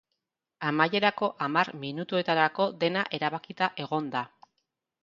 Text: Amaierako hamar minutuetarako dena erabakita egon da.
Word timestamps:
Amaierako 0.69 1.29
hamar 1.47 1.71
minutuetarako 1.83 2.69
dena 2.85 3.07
erabakita 3.21 3.71
egon 3.87 4.15
da. 4.19 4.27